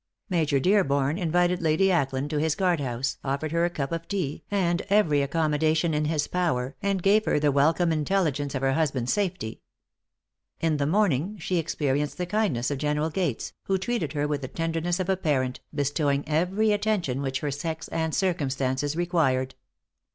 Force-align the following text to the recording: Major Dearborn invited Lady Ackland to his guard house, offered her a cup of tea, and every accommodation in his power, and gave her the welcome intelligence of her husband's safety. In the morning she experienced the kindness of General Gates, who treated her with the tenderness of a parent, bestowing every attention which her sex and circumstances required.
Major 0.31 0.59
Dearborn 0.59 1.19
invited 1.19 1.61
Lady 1.61 1.91
Ackland 1.91 2.31
to 2.31 2.39
his 2.39 2.55
guard 2.55 2.79
house, 2.79 3.19
offered 3.23 3.51
her 3.51 3.65
a 3.65 3.69
cup 3.69 3.91
of 3.91 4.07
tea, 4.07 4.43
and 4.49 4.81
every 4.89 5.21
accommodation 5.21 5.93
in 5.93 6.05
his 6.05 6.25
power, 6.25 6.75
and 6.81 7.03
gave 7.03 7.25
her 7.25 7.39
the 7.39 7.51
welcome 7.51 7.91
intelligence 7.91 8.55
of 8.55 8.63
her 8.63 8.73
husband's 8.73 9.13
safety. 9.13 9.61
In 10.59 10.77
the 10.77 10.87
morning 10.87 11.37
she 11.37 11.57
experienced 11.59 12.17
the 12.17 12.25
kindness 12.25 12.71
of 12.71 12.79
General 12.79 13.11
Gates, 13.11 13.53
who 13.65 13.77
treated 13.77 14.13
her 14.13 14.27
with 14.27 14.41
the 14.41 14.47
tenderness 14.47 14.99
of 14.99 15.07
a 15.07 15.15
parent, 15.15 15.59
bestowing 15.71 16.23
every 16.27 16.71
attention 16.71 17.21
which 17.21 17.41
her 17.41 17.51
sex 17.51 17.87
and 17.89 18.15
circumstances 18.15 18.95
required. 18.95 19.53